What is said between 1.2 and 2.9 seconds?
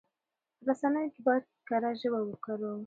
بايد کره ژبه وکاروو.